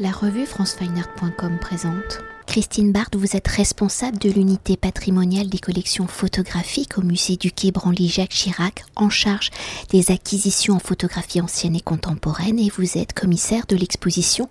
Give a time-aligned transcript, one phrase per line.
[0.00, 2.20] La revue francefineart.com présente.
[2.46, 7.72] Christine Barthes, vous êtes responsable de l'unité patrimoniale des collections photographiques au musée du Quai
[7.72, 9.50] Branly Jacques Chirac, en charge
[9.90, 14.48] des acquisitions en photographie ancienne et contemporaine, et vous êtes commissaire de l'exposition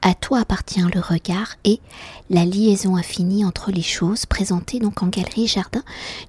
[0.00, 1.80] À toi appartient le regard et
[2.30, 5.82] la liaison infinie entre les choses, présentée donc en galerie jardin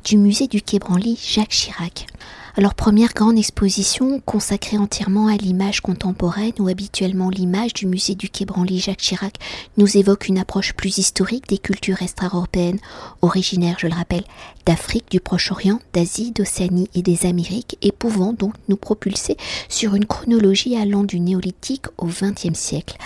[0.04, 2.08] du musée du Quai Branly Jacques Chirac.
[2.58, 8.28] Alors première grande exposition consacrée entièrement à l'image contemporaine où habituellement l'image du musée du
[8.28, 9.36] Quai Branly Jacques Chirac
[9.78, 12.80] nous évoque une approche plus historique des cultures extra-européennes,
[13.22, 14.26] originaires, je le rappelle,
[14.66, 19.38] d'Afrique, du Proche-Orient, d'Asie, d'Océanie et des Amériques, et pouvant donc nous propulser
[19.70, 22.98] sur une chronologie allant du néolithique au XXe siècle.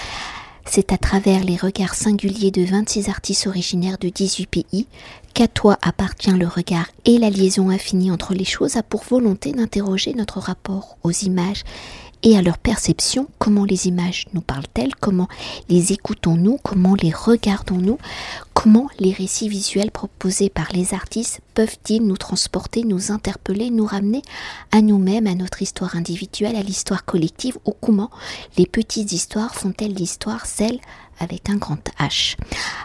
[0.65, 4.87] C'est à travers les regards singuliers de 26 artistes originaires de 18 pays
[5.33, 9.51] qu'à toi appartient le regard et la liaison infinie entre les choses a pour volonté
[9.51, 11.63] d'interroger notre rapport aux images
[12.23, 15.27] et à leur perception, comment les images nous parlent-elles, comment
[15.69, 17.97] les écoutons-nous, comment les regardons-nous,
[18.53, 24.21] comment les récits visuels proposés par les artistes peuvent-ils nous transporter, nous interpeller, nous ramener
[24.71, 28.09] à nous-mêmes, à notre histoire individuelle, à l'histoire collective, ou comment
[28.57, 30.79] les petites histoires font-elles l'histoire, celle
[31.23, 32.35] avec un grand H.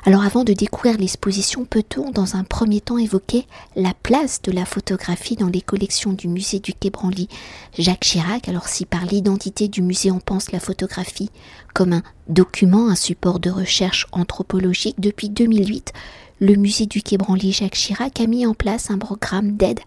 [0.05, 4.65] Alors avant de découvrir l'exposition, peut-on dans un premier temps évoquer la place de la
[4.65, 7.29] photographie dans les collections du musée du Quai Branly?
[7.77, 11.31] Jacques Chirac, alors si par l'identité du musée on pense la photographie
[11.75, 15.93] comme un document, un support de recherche anthropologique, depuis 2008,
[16.41, 19.81] le musée du Quai Branly Jacques Chirac a mis en place un programme d'aide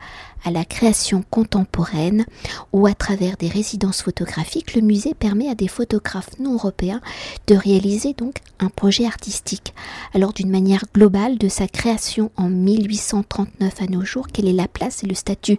[0.43, 2.25] à la création contemporaine
[2.73, 7.01] où à travers des résidences photographiques, le musée permet à des photographes non européens
[7.47, 9.73] de réaliser donc un projet artistique.
[10.13, 14.67] Alors d'une manière globale de sa création en 1839 à nos jours, quelle est la
[14.67, 15.57] place et le statut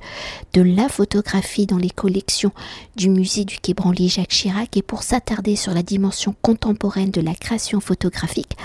[0.52, 2.52] de la photographie dans les collections
[2.96, 4.76] du musée du Quai Branly Jacques Chirac?
[4.76, 8.56] Et pour s'attarder sur la dimension contemporaine de la création photographique,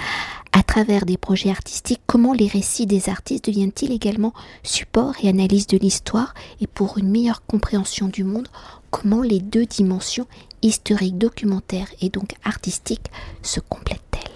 [0.57, 5.67] à travers des projets artistiques, comment les récits des artistes deviennent-ils également support et analyse
[5.67, 8.47] de l'histoire et pour une meilleure compréhension du monde,
[8.89, 10.25] comment les deux dimensions
[10.63, 13.11] historiques, documentaires et donc artistiques
[13.43, 14.31] se complètent-elles?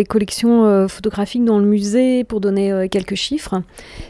[0.00, 3.62] Les collections euh, photographiques dans le musée, pour donner euh, quelques chiffres,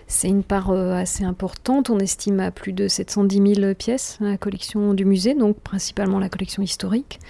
[0.06, 1.90] c'est une part euh, assez importante.
[1.90, 6.30] On estime à plus de 710 000 pièces la collection du musée, donc principalement la
[6.30, 7.20] collection historique.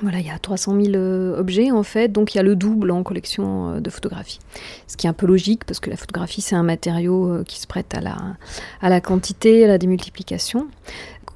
[0.00, 2.54] Voilà, il y a 300 000 euh, objets en fait, donc il y a le
[2.54, 4.38] double en collection euh, de photographie.
[4.86, 7.58] Ce qui est un peu logique parce que la photographie c'est un matériau euh, qui
[7.58, 10.68] se prête à la quantité, à la démultiplication.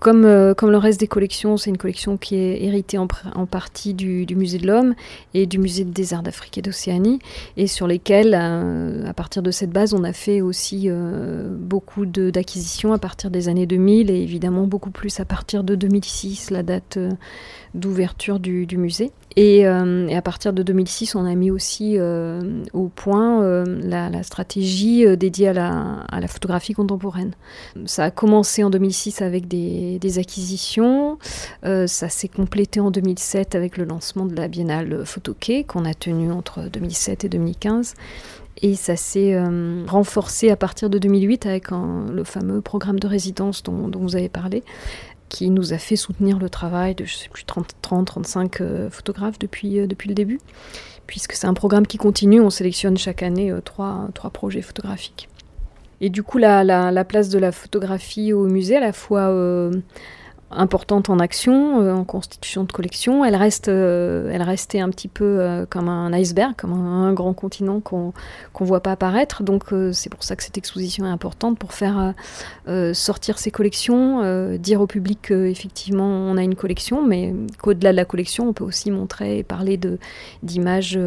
[0.03, 3.95] Comme, comme, le reste des collections, c'est une collection qui est héritée en, en partie
[3.95, 4.97] du, Musée de l'Homme
[5.33, 7.21] et du Musée des Arts d'Afrique et d'Océanie,
[7.57, 12.93] et sur lesquels, à partir de cette base, on a fait aussi euh, beaucoup d'acquisitions
[12.93, 16.99] à partir des années 2000 et évidemment beaucoup plus à partir de 2006, la date
[17.75, 19.13] d'ouverture du, musée.
[19.39, 24.23] Euh, et, à partir de 2006, on a mis aussi euh, au point euh, la,
[24.23, 27.33] stratégie dédiée à la, photographie contemporaine.
[27.87, 31.19] Ça a commencé en 2006 avec des, acquisitions,
[31.63, 36.31] ça s'est complété en 2007 avec le lancement de la Biennale Photoquet qu'on a tenu
[36.31, 37.95] entre 2007 et 2015.
[38.61, 39.35] Et ça s'est
[39.87, 44.63] renforcé à partir de 2008 avec le fameux programme de résidence dont vous avez parlé,
[45.33, 49.39] qui nous a fait soutenir le travail de, je sais plus, 30, 30 35 photographes
[49.39, 50.39] depuis, euh, depuis le début,
[51.07, 55.31] puisque c'est un programme qui continue, on sélectionne chaque année euh, trois, trois projets photographiques.
[56.03, 59.29] Et du coup, la, la, la, place de la photographie au musée, à la fois
[59.31, 59.73] euh,
[60.57, 63.25] importante en action, euh, en constitution de collection.
[63.25, 67.35] Elle reste, euh, elle restait un petit peu euh, comme un iceberg, comme un, grand
[67.35, 68.13] continent qu'on
[68.61, 69.43] ne voit pas apparaître.
[69.43, 72.15] Donc c'est pour ça que cette exposition est importante pour faire
[72.95, 78.05] sortir ces collections, dire au public qu'effectivement on a une collection, mais qu'au-delà de la
[78.05, 79.79] collection, on peut aussi montrer et parler
[80.43, 80.99] d'images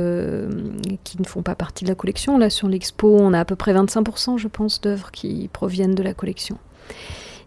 [1.03, 2.38] qui ne font pas partie de la collection.
[2.38, 6.03] Là sur l'expo, on a à peu près 25%, je pense, d'œuvres qui proviennent de
[6.03, 6.57] la collection.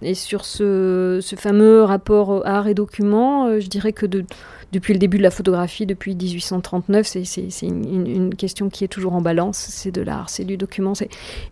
[0.00, 5.18] Et sur ce, fameux rapport art et document, euh, je dirais que depuis le début
[5.18, 9.56] de la photographie, depuis 1839, c'est une, question qui est toujours en balance.
[9.56, 10.92] C'est de l'art, c'est du document.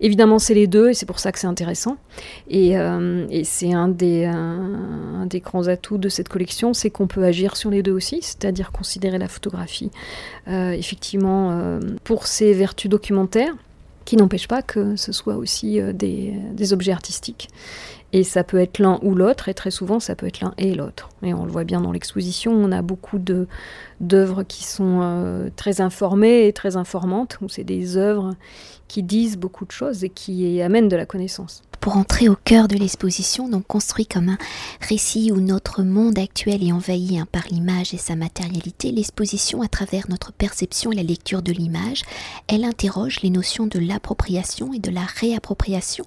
[0.01, 1.97] Évidemment, c'est les deux et c'est pour ça que c'est intéressant.
[2.49, 4.31] Et, euh, c'est un des,
[5.43, 9.19] grands atouts de cette collection, c'est qu'on peut agir sur les deux aussi, c'est-à-dire considérer
[9.19, 9.91] la photographie
[10.49, 13.55] euh, effectivement pour ses vertus documentaires
[14.05, 17.49] qui n'empêche pas que ce soit aussi des, objets artistiques.
[18.17, 20.75] Et ça peut être l'un ou l'autre, et très souvent ça peut être l'un et
[20.75, 21.11] l'autre.
[21.23, 25.83] Et on le voit bien dans l'exposition, on a beaucoup d'œuvres qui sont euh, très
[25.83, 28.35] informées et très informantes, où c'est des œuvres
[28.89, 31.63] qui disent beaucoup de choses et qui amènent de la connaissance.
[31.79, 34.39] pour entrer au cœur de l'exposition, donc construit comme un
[34.81, 39.69] récit où notre monde actuel est envahi hein, par l'image et sa matérialité, l'exposition à
[39.69, 42.03] travers notre perception et la lecture de l'image,
[42.49, 46.07] elle interroge les notions de l'appropriation et de la réappropriation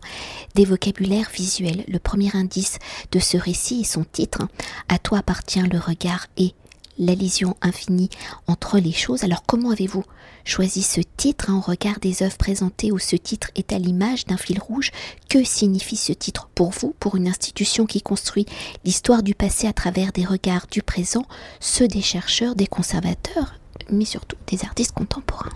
[0.56, 1.86] des vocabulaires visuels.
[2.00, 2.80] Premier indice
[3.12, 4.50] de ce récit est son titre, hein.
[4.88, 6.54] À toi appartient le regard et
[7.00, 8.10] la lésion infinie
[8.48, 9.24] entre les choses.
[9.24, 10.04] Alors comment avez-vous
[10.44, 14.38] choisi ce titre en regard des œuvres présentées où ce titre est à l'image d'un
[14.38, 14.92] fil rouge?
[15.30, 18.46] Que signifie ce titre pour vous, pour une institution qui construit
[18.84, 21.26] l'histoire du passé à travers des regards du présent,
[21.60, 23.56] ceux des chercheurs, des conservateurs,
[23.90, 25.50] mais surtout des artistes contemporains?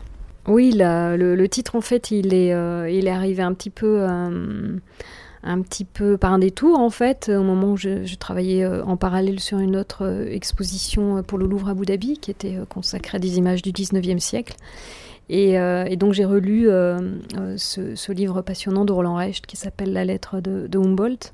[0.48, 4.02] Oui, le, titre en fait, il est, euh, il est arrivé un petit peu...
[4.02, 4.78] Euh,
[5.44, 8.98] un petit peu par un détour en fait, au moment où je, travaillais euh, en
[8.98, 12.58] parallèle sur une autre euh, exposition euh, pour le Louvre à Abu Dhabi qui était
[12.70, 14.56] consacrée à des images du 19e siècle.
[15.30, 15.58] Et,
[15.96, 16.68] donc j'ai relu
[17.58, 21.32] ce, livre passionnant de Roland Recht qui s'appelle La lettre de Humboldt.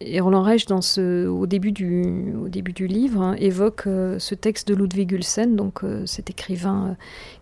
[0.00, 4.18] Et Roland Reich, dans ce, au, début du, au début du livre, hein, évoque euh,
[4.18, 6.94] ce texte de Ludwig Ulsen, donc euh, cet écrivain euh,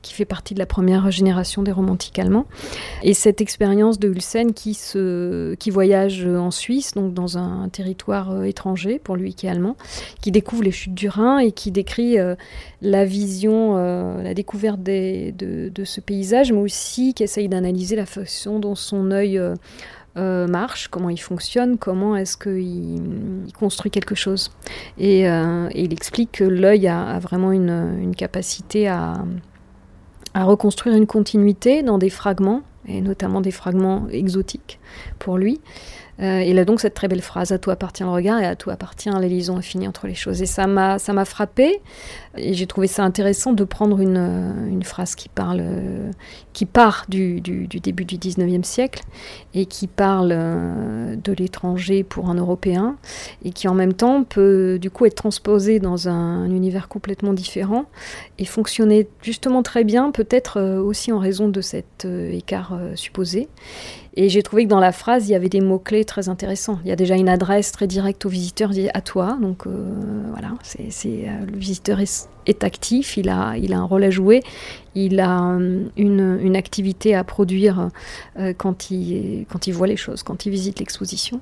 [0.02, 2.46] qui fait partie de la première génération des romantiques allemands.
[3.02, 8.44] Et cette expérience de Ulsen qui, se, qui voyage en Suisse, donc dans un, territoire
[8.44, 9.76] étranger, pour lui qui est allemand,
[10.20, 12.16] qui découvre les chutes du Rhin et qui décrit
[12.82, 15.30] la vision, la découverte de,
[15.68, 19.40] de, ce paysage, mais aussi qui essaye d'analyser la façon dont son œil
[20.18, 24.50] euh, marche, comment il fonctionne, comment est-ce qu'il construit quelque chose.
[25.00, 29.24] Euh, et, il explique que l'œil a, vraiment une, capacité à,
[30.34, 34.80] à, reconstruire une continuité dans des fragments, et notamment des fragments exotiques
[35.18, 35.60] pour lui.
[36.20, 38.54] Euh, il a donc cette très belle phrase à toi appartient le regard et à
[38.54, 40.42] toi appartient la liaison infinie entre les choses.
[40.42, 41.80] Et ça m'a ça m'a frappé
[42.36, 46.10] et j'ai trouvé ça intéressant de prendre une, euh, une phrase qui parle euh,
[46.52, 49.02] qui part du, du, début du 19e siècle
[49.54, 52.96] et qui parle de l'étranger pour un Européen
[53.44, 57.86] et qui en même temps peut du coup être transposée dans un, univers complètement différent
[58.38, 63.48] et fonctionner justement très bien peut-être aussi en raison de cet écart supposé.
[64.14, 66.78] Et j'ai trouvé que dans la phrase, il y avait des mots-clés très intéressants.
[66.84, 69.38] Il y a déjà une adresse très directe au visiteur, à toi.
[69.40, 69.90] Donc euh,
[70.30, 74.42] voilà, c'est, euh, le visiteur est, actif, il a, il a un rôle à jouer,
[74.94, 77.88] il a euh, une, une activité à produire
[78.58, 81.40] quand, il, quand il voit les choses, quand il visite l'exposition.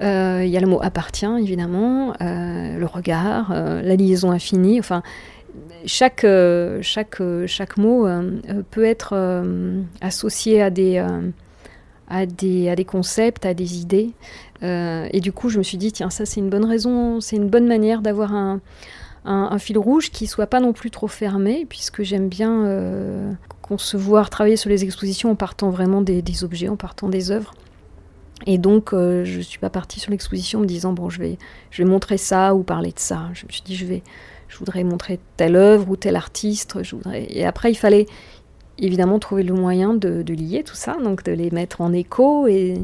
[0.00, 5.02] il y a le mot appartient, évidemment, le regard, la liaison infinie, enfin
[5.86, 6.26] chaque,
[6.82, 8.06] chaque, chaque mot
[8.70, 9.44] peut être
[10.00, 11.00] associé à des,
[12.14, 14.10] à des, concepts, à des idées.
[14.62, 17.36] Euh, et du coup, je me suis dit, tiens, ça c'est une bonne raison, c'est
[17.36, 18.60] une bonne manière d'avoir un,
[19.58, 23.32] fil rouge qui soit pas non plus trop fermé, puisque j'aime bien euh,
[23.62, 27.54] concevoir, travailler sur les expositions en partant vraiment des, des objets, en partant des œuvres.
[28.46, 31.18] Et donc, euh, je ne suis pas partie sur l'exposition en me disant, bon, je
[31.18, 31.38] vais,
[31.70, 33.30] je vais montrer ça ou parler de ça.
[33.32, 34.02] Je me suis dit, je, vais,
[34.48, 36.82] je voudrais montrer telle œuvre ou tel artiste.
[36.82, 37.26] Je voudrais...
[37.30, 38.06] Et après, il fallait,
[38.78, 42.80] évidemment trouver le moyen de, lier tout ça, donc de les mettre en écho et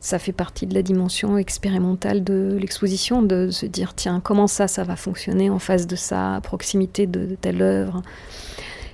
[0.00, 4.68] ça fait partie de la dimension expérimentale de l'exposition, de se dire tiens comment ça
[4.68, 8.02] ça va fonctionner en face de ça, à proximité de, telle œuvre,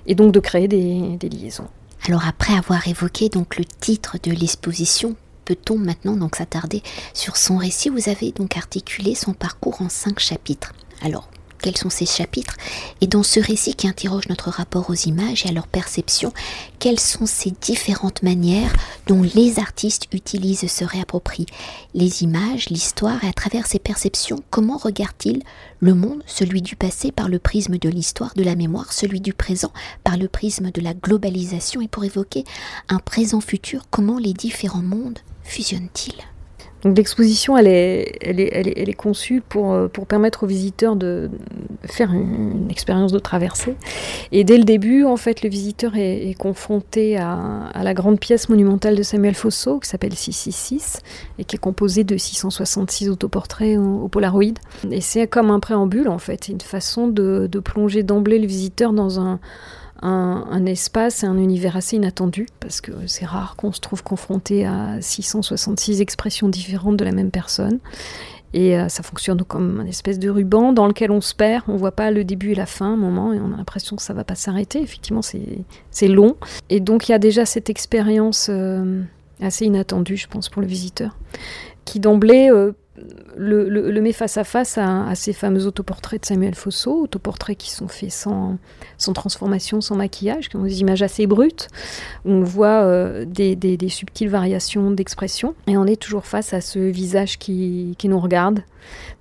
[0.07, 1.69] et donc de créer des, des liaisons.
[2.07, 6.83] Alors après avoir évoqué donc le titre de l'exposition, peut-on maintenant donc s'attarder
[7.13, 7.89] sur son récit?
[7.89, 10.73] Vous avez donc articulé son parcours en cinq chapitres.
[11.03, 11.29] Alors
[11.65, 12.59] quels sont ces chapitres,
[13.01, 16.31] et dans ce récit qui interroge notre rapport aux images et à leur perception,
[16.79, 18.75] quelles sont ces différentes manières
[19.07, 21.47] dont les artistes utilisent, se réapproprient
[21.95, 25.43] les images, l'histoire, et à travers ces perceptions, comment regardent-ils
[25.81, 29.33] le monde, celui du passé par le prisme de l'histoire, de la mémoire, celui du
[29.33, 29.73] présent
[30.05, 32.45] par le prisme de la globalisation, et pour évoquer
[32.91, 36.34] un présent-futur, comment les différents mondes fusionnent-ils?
[36.85, 40.45] Donc l'exposition, elle est, elle, est, elle, est, elle est, conçue pour, euh, pour permettre
[40.45, 41.31] aux visiteurs de
[41.85, 43.75] faire une, expérience de traversée.
[44.33, 48.97] Et dès le début, en fait, le visiteur est, confronté à, la grande pièce monumentale
[48.97, 51.01] de Samuel Fosso, qui s'appelle 666,
[51.39, 54.55] et qui est composée de 666 autoportraits au, au Polaroid.
[54.91, 58.93] Et c'est comme un préambule, en fait, une façon de, de plonger d'emblée le visiteur
[58.93, 59.41] dans un
[60.03, 64.67] un, espace et un univers assez inattendu, parce que c'est rare qu'on se trouve confronté
[64.67, 67.79] à 666 expressions différentes de la même personne.
[68.53, 71.77] Et euh, ça fonctionne comme un espèce de ruban dans lequel on se perd, on
[71.77, 74.15] voit pas le début et la fin un moment, et on a l'impression que ça
[74.15, 74.81] va pas s'arrêter.
[74.81, 76.37] Effectivement, c'est long.
[76.71, 79.03] Et donc il y a déjà cette expérience euh,
[79.41, 81.17] assez inattendue, je pense, pour le visiteur,
[81.85, 82.73] qui d'emblée euh,
[83.37, 87.89] le, met face à face à, ces fameux autoportraits de Samuel Fosso, autoportraits qui sont
[87.89, 88.59] faits sans,
[88.99, 91.69] sans transformation, sans maquillage, qui ont des images assez brutes,
[92.25, 96.79] où on voit euh, des, subtiles variations d'expression, et on est toujours face à ce
[96.79, 98.63] visage qui, nous regarde.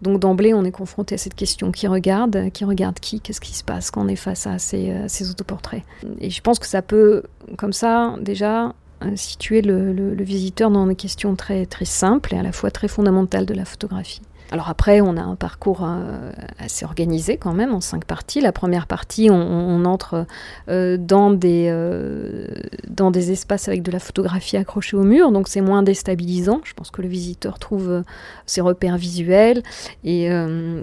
[0.01, 3.55] Donc d'emblée, on est confronté à cette question qui regarde, qui regarde qui, qu'est-ce qui
[3.55, 5.83] se passe quand on est face à ces, à ces autoportraits?
[6.19, 7.23] Et je pense que ça peut,
[7.57, 8.73] comme ça, déjà,
[9.15, 13.45] situer le, visiteur dans une question très, très simple et à la fois très fondamentale
[13.45, 14.21] de la photographie.
[14.53, 18.39] Alors après, on a un parcours euh, assez organisé quand même en cinq parties.
[18.39, 20.27] La première partie, on, entre
[20.69, 22.45] euh, dans, des, euh,
[22.87, 26.61] dans des espaces avec de la photographie accrochée au mur, donc c'est moins déstabilisant.
[26.65, 28.03] Je pense que le visiteur trouve
[28.45, 29.63] ses repères visuels
[30.03, 30.29] et,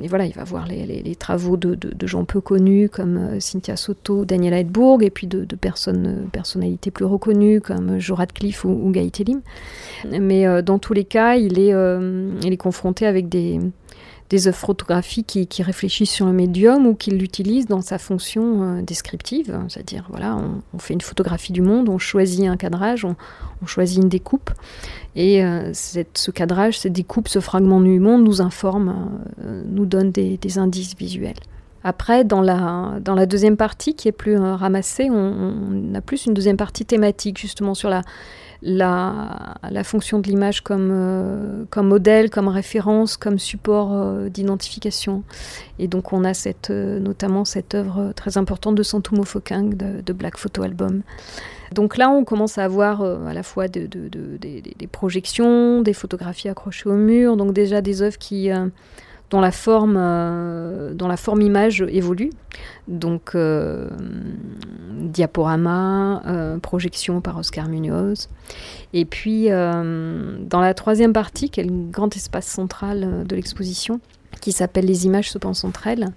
[0.08, 5.00] voilà, il va voir les, travaux de, gens peu connus comme Cynthia Soto, Daniel Heidbourg,
[5.04, 8.92] et puis de, personnalités plus reconnues comme Joe Radcliffe ou, ou.
[10.10, 13.59] Mais dans tous les cas, il est confronté avec des
[14.28, 18.82] des, œuvres photographiques qui, réfléchissent sur le médium ou qui l'utilisent dans sa fonction euh,
[18.82, 19.58] descriptive.
[19.68, 20.38] C'est-à-dire, voilà,
[20.72, 23.16] on, fait une photographie du monde, on choisit un cadrage, on,
[23.66, 24.50] choisit une découpe.
[25.16, 30.10] Et euh, ce cadrage, cette découpe, ce fragment du monde nous informe, euh, nous donne
[30.12, 31.38] des, indices visuels.
[31.82, 36.34] Après, dans la, dans la deuxième partie, qui est plus ramassée, on, a plus une
[36.34, 38.02] deuxième partie thématique, justement sur la,
[38.62, 45.22] la, la fonction de l'image comme, euh, comme modèle, comme référence, comme support euh, d'identification.
[45.78, 50.12] Et donc on a cette, euh, notamment cette œuvre très importante de Santumo Fokang de,
[50.12, 51.02] Black Photo Album.
[51.72, 56.88] Donc là, on commence à avoir à la fois de, des projections, des photographies accrochées
[56.88, 58.50] au mur, donc déjà des œuvres qui
[59.30, 62.30] dont la forme, euh, la forme image évolue.
[62.88, 63.88] Donc euh,
[64.92, 68.28] diaporama, euh, projection par Oscar Munoz.
[68.92, 74.00] Et puis dans la troisième partie, qui est le grand espace central de l'exposition,
[74.40, 76.08] qui s'appelle Les images se pensent entre elles.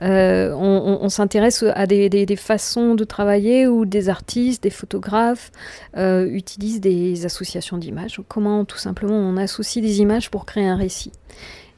[0.00, 5.50] on, s'intéresse à des, façons de travailler où des artistes, des photographes
[5.96, 8.20] utilisent des associations d'images.
[8.28, 11.12] Comment tout simplement on associe des images pour créer un récit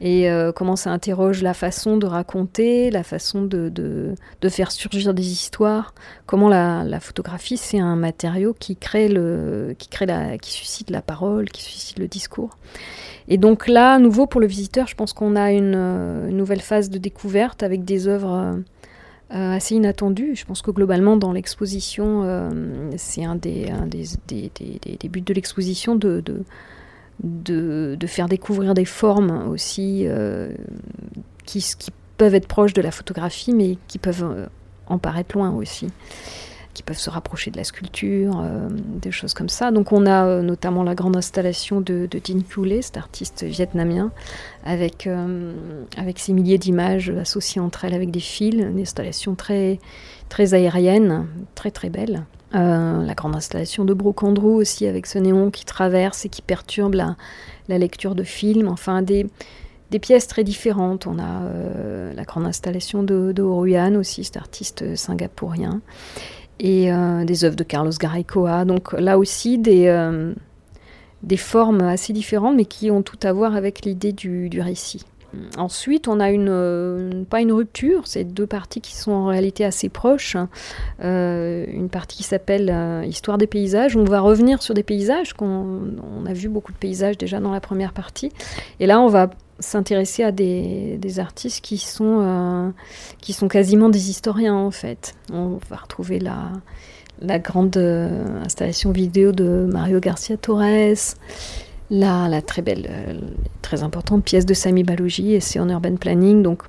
[0.01, 5.15] et euh, comment ça interroge la façon de raconter, la façon de, de, faire surgir
[5.15, 5.95] des histoires,
[6.27, 10.91] comment la, la photographie c'est un matériau qui crée le, qui crée la, qui suscite
[10.91, 12.59] la parole, qui suscite le discours.
[13.29, 16.61] Et donc là, à nouveau pour le visiteur, je pense qu'on a une, euh, nouvelle
[16.61, 18.61] phase de découverte avec des œuvres
[19.33, 20.35] euh, assez inattendues.
[20.35, 22.51] Je pense que globalement dans l'exposition,
[22.97, 24.51] c'est un, des, des, des,
[25.01, 26.45] des, buts de l'exposition de, de
[27.23, 30.53] de, faire découvrir des formes aussi euh,
[31.45, 31.65] qui,
[32.17, 34.47] peuvent être proches de la photographie, mais qui peuvent euh,
[34.87, 35.89] en paraître loin aussi,
[36.75, 39.71] qui peuvent se rapprocher de la sculpture, euh, des choses comme ça.
[39.71, 42.45] Donc on a notamment la grande installation de, de Dinh
[42.83, 44.11] cet artiste vietnamien,
[44.65, 45.09] avec,
[45.97, 49.79] avec ces milliers d'images associées entre elles avec des fils, une installation très,
[50.29, 52.25] très aérienne, très très belle.
[52.55, 56.95] Euh, la grande installation de Brocandreau aussi, avec ce néon qui traverse et qui perturbe
[56.95, 57.17] la,
[57.69, 58.69] lecture de films.
[58.69, 59.27] Enfin, des,
[60.01, 61.07] pièces très différentes.
[61.07, 65.81] On a euh, la grande installation de, de aussi, cet artiste singapourien.
[66.61, 68.65] Et euh, des œuvres de Carlos Garaycoa.
[68.65, 69.93] Donc là aussi, des,
[71.23, 75.05] des formes assez différentes, mais qui ont tout à voir avec l'idée du récit.
[75.57, 79.65] Ensuite, on a une, euh, pas une rupture, c'est deux parties qui sont en réalité
[79.65, 80.37] assez proches.
[81.03, 83.97] Euh, une partie qui s'appelle euh, Histoire des paysages.
[83.97, 87.53] On va revenir sur des paysages, qu'on, on a vu beaucoup de paysages déjà dans
[87.53, 88.33] la première partie.
[88.81, 89.31] Et là, on va
[89.61, 92.73] s'intéresser à des, artistes qui sont,
[93.21, 95.15] qui sont quasiment des historiens en fait.
[95.33, 96.51] On va retrouver la,
[97.21, 101.17] la grande installation vidéo de Mario Garcia Torres
[101.91, 103.21] la, la très belle, euh,
[103.63, 106.43] très importante pièce de Sami Balogi et c'est en urban planning.
[106.43, 106.63] Donc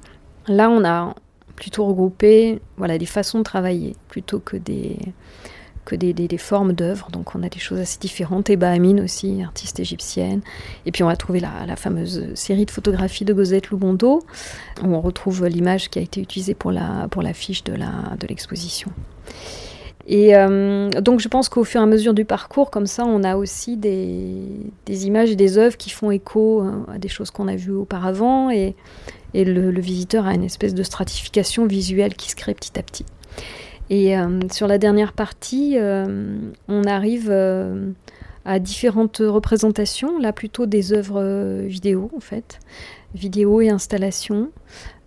[0.48, 1.15] là, on a
[1.56, 4.98] plutôt regroupé voilà, des façons de travailler plutôt que des,
[5.86, 7.10] que des, des, formes d'œuvres.
[7.12, 8.50] Donc on a des choses assez différentes.
[8.50, 10.42] Eba Amin aussi, artiste égyptienne.
[10.86, 14.24] Et puis on va trouver la, la fameuse série de photographies de Gosette Lubondo,
[14.84, 18.92] où on retrouve l'image qui a été utilisée pour l'affiche la, pour de l'exposition.
[20.08, 23.24] Et euh, donc je pense qu'au fur et à mesure du parcours, comme ça, on
[23.24, 24.27] a aussi des,
[24.88, 28.51] images et des œuvres qui font écho euh, à des choses qu'on a vues auparavant,
[28.51, 28.75] et,
[29.34, 33.06] le, visiteur a une espèce de stratification visuelle qui se crée petit à petit.
[33.89, 35.77] Et euh, sur la dernière partie,
[36.68, 37.32] on arrive
[38.46, 42.60] à différentes représentations, là plutôt des œuvres vidéo en fait,
[43.13, 44.50] vidéo et installations,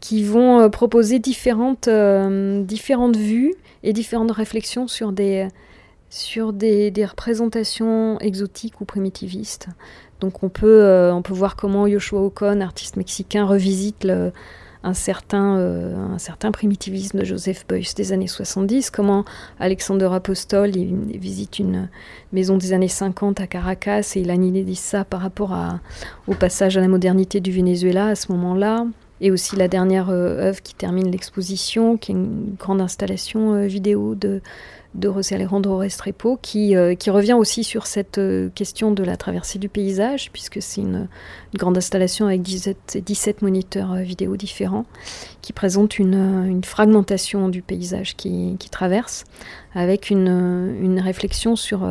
[0.00, 5.49] qui vont proposer différentes, différentes vues et différentes réflexions sur des,
[6.11, 9.68] sur des, représentations exotiques ou primitivistes.
[10.20, 14.32] Donc on peut, on peut voir comment Yoshua Ocon, artiste mexicain, revisite le,
[14.85, 19.25] un certain, euh, un primitivisme de Joseph Beuys des années 70, comment
[19.58, 21.88] Alexander Apostol visite une
[22.32, 25.56] maison des années 50 à Caracas et il analyse ça par rapport
[26.26, 28.87] au passage à la modernité du Venezuela à ce moment-là.
[29.20, 33.66] Et aussi la dernière euh, œuvre qui termine l'exposition, qui est une grande installation euh,
[33.66, 34.40] vidéo de
[34.95, 39.16] de José Alejandro Restrepo, qui, euh, qui revient aussi sur cette euh, question de la
[39.16, 41.09] traversée du paysage, puisque c'est une,
[41.54, 44.87] grande installation avec 17, 17 moniteurs euh, vidéo différents,
[45.42, 49.25] qui présente une, fragmentation du paysage qui, traverse,
[49.75, 51.88] avec une, réflexion sur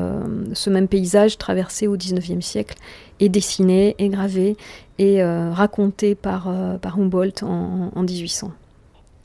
[0.53, 2.77] ce même paysage traversé au XIXe siècle,
[3.19, 4.57] et dessiné, et gravé,
[4.99, 8.51] et raconté par, par Humboldt en, en 1800.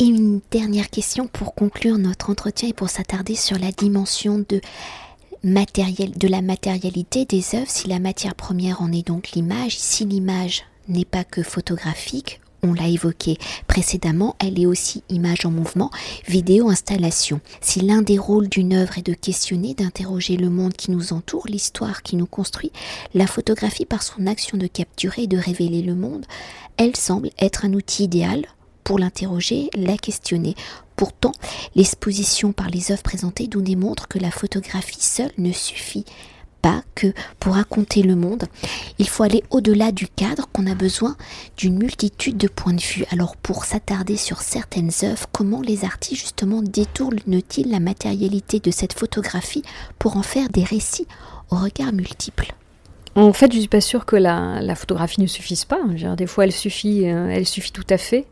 [0.02, 4.60] Et une dernière question pour conclure notre entretien et pour s'attarder sur la dimension de,
[5.44, 7.70] la matérialité des œuvres.
[7.70, 12.74] Si la matière première en est donc l'image, si l'image n'est pas que photographique, on
[12.74, 15.92] l'a évoqué précédemment, elle est aussi image en mouvement,
[16.26, 17.40] vidéo, installation.
[17.60, 21.46] Si l'un des rôles d'une œuvre est de questionner, d'interroger le monde qui nous entoure,
[21.46, 22.72] l'histoire qui nous construit,
[23.14, 26.26] la photographie par son action de capturer et de révéler le monde,
[26.76, 28.46] elle semble être un outil idéal
[28.84, 30.54] pour l'interroger, la questionner.
[30.96, 31.32] Pourtant,
[31.74, 36.04] l'exposition par les œuvres présentées nous démontre que la photographie seule ne suffit
[36.62, 38.44] pas que pour raconter le monde.
[38.98, 41.16] Il faut aller au-delà du cadre qu'on a besoin
[41.56, 43.04] d'une multitude de points de vue.
[43.10, 48.92] Alors pour s'attarder sur certaines œuvres, comment les artistes justement détournent-ils la matérialité de cette
[48.92, 49.64] photographie
[49.98, 51.08] pour en faire des récits
[51.50, 52.54] au regard multiples?
[53.14, 55.80] En fait, je suis pas sûre que la, photographie ne suffise pas.
[56.16, 58.26] des fois, elle suffit, euh, elle suffit tout à fait.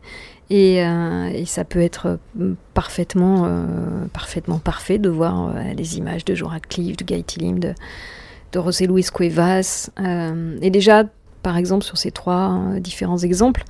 [0.51, 6.35] Euh, et, ça peut être euh, parfaitement, euh, parfaitement parfait de voir les images de
[6.35, 7.73] Jean Cliff, de Guy Tillim, de,
[8.51, 9.89] de José Luis Cuevas.
[10.61, 11.05] et déjà,
[11.43, 13.63] par exemple, sur ces trois différents exemples,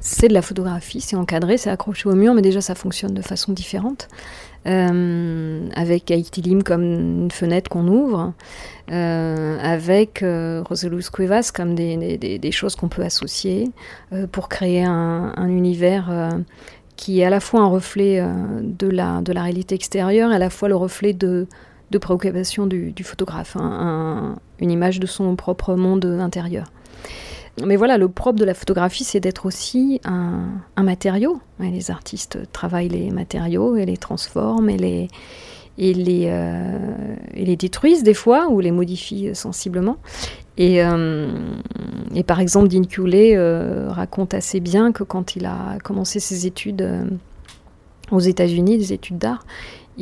[0.00, 3.22] c'est de la photographie, c'est encadré, c'est accroché au mur, mais déjà ça fonctionne de
[3.22, 4.08] façon différente.
[4.66, 8.34] Euh, avec Haïti comme une fenêtre qu'on ouvre,
[8.90, 13.70] euh, avec euh, Roselus Cuevas comme des, choses qu'on peut associer
[14.12, 16.30] euh, pour créer un, un univers
[16.96, 18.22] qui est à la fois un reflet
[18.62, 21.46] de, la, réalité extérieure à la fois le reflet de,
[21.90, 26.70] de préoccupation du, photographe, un, une image de son propre monde intérieur.
[27.64, 31.40] Mais voilà, le propre de la photographie, c'est d'être aussi un, matériau.
[31.58, 35.08] les artistes travaillent les matériaux et les transforment et les,
[36.30, 37.16] euh,
[37.56, 39.96] détruisent des fois ou les modifient sensiblement.
[40.56, 41.28] Et, euh,
[42.26, 46.86] par exemple, Dean Cooley euh, raconte assez bien que quand il a commencé ses études
[48.10, 49.44] aux États-Unis, des études d'art,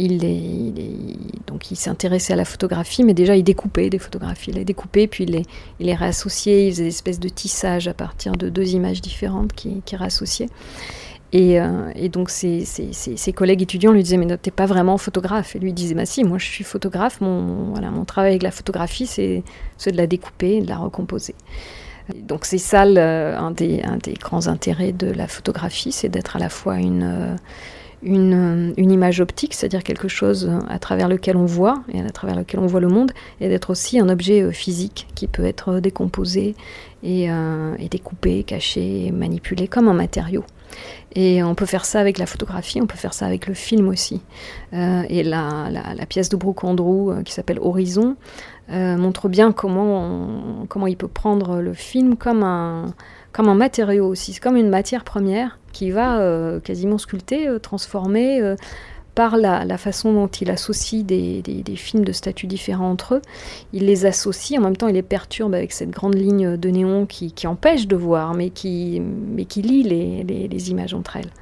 [0.01, 4.51] il, est, donc il s'est intéressé à la photographie, mais déjà il découpait des photographies.
[4.51, 5.43] Il les découpait, puis il les,
[5.81, 9.53] il les réassociait, il faisait des espèces de tissage à partir de deux images différentes
[9.53, 10.49] qui, qui réassociaient.
[11.33, 15.57] Et, euh, et, donc ses, ses, collègues étudiants lui disaient mais t'es pas vraiment photographe
[15.57, 18.51] et lui disait bah si moi je suis photographe mon, voilà mon travail avec la
[18.51, 19.43] photographie c'est
[19.85, 21.35] de la découper de la recomposer
[22.17, 26.39] donc c'est ça un, des, un des grands intérêts de la photographie c'est d'être à
[26.39, 27.37] la fois une euh,
[28.03, 32.37] une, une, image optique, c'est-à-dire quelque chose à travers lequel on voit et à travers
[32.37, 35.81] lequel on voit le monde, et d'être aussi un objet euh, physique qui peut être
[35.81, 36.55] décomposé
[37.03, 40.45] et, euh, découpé, caché manipulé comme un matériau.
[41.15, 43.89] Et on peut faire ça avec la photographie, on peut faire ça avec le film
[43.89, 44.21] aussi.
[44.75, 45.71] Euh, et la,
[46.09, 48.17] pièce de Brooke Andrew euh, qui s'appelle Horizon
[48.71, 52.95] euh, montre bien comment, comment il peut prendre le film comme un,
[53.33, 58.57] comme un matériau aussi, comme une matière première qui va quasiment sculpter, transformer
[59.19, 61.43] par la, façon dont il associe des,
[61.75, 63.23] films de statuts différents entre eux.
[63.73, 67.05] Il les associe, en même temps il les perturbe avec cette grande ligne de néon
[67.05, 71.33] qui, empêche de voir, mais qui, mais lie les, images entre elles.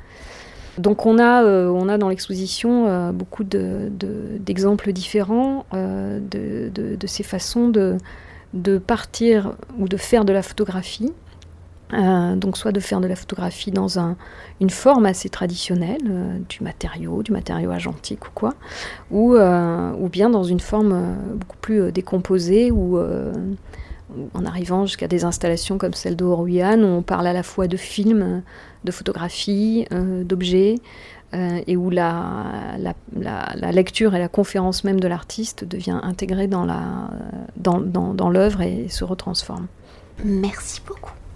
[0.79, 7.69] Donc on a, a dans l'exposition beaucoup d'exemples différents de, de, ces façons
[8.55, 11.13] de partir ou de faire de la photographie
[11.93, 14.17] euh, donc soit de faire de la photographie dans un,
[14.61, 18.55] une forme assez traditionnelle, euh, du matériau, du matériau agentique ou quoi,
[19.13, 22.99] ou, euh, ou bien dans une forme beaucoup plus décomposée ou
[24.35, 27.77] en arrivant jusqu'à des installations comme celle de où on parle à la fois de
[27.77, 28.43] films,
[28.85, 29.87] de photographie,
[30.25, 30.77] d'objets,
[31.35, 37.11] et où la, la, lecture et la conférence même de l'artiste devient intégrée dans l'œuvre
[37.57, 39.67] dans, dans, dans et se retransforme.
[40.25, 41.16] Merci beaucoup.